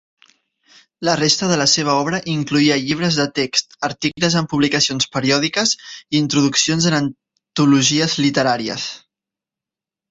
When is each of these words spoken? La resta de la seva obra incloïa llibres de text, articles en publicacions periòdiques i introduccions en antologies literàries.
La 1.09 1.13
resta 1.19 1.49
de 1.51 1.57
la 1.61 1.67
seva 1.73 1.97
obra 2.05 2.21
incloïa 2.33 2.77
llibres 2.87 3.19
de 3.21 3.27
text, 3.41 3.77
articles 3.89 4.39
en 4.41 4.49
publicacions 4.55 5.09
periòdiques 5.19 5.75
i 5.83 6.21
introduccions 6.25 6.91
en 6.93 6.99
antologies 7.03 8.19
literàries. 8.29 8.91